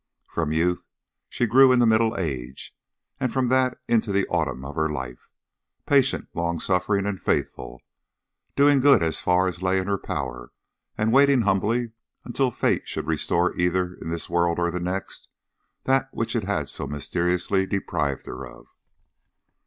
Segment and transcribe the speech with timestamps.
[0.25, 0.87] From youth
[1.29, 2.75] she grew into middle age,
[3.19, 5.29] and from that into the autumn of her life,
[5.85, 7.83] patient, long suffering, and faithful,
[8.55, 10.49] doing good as far as lay in her power,
[10.97, 11.91] and waiting humbly
[12.25, 15.29] until fate should restore either in this world or the next
[15.83, 18.65] that which it had so mysteriously deprived her of.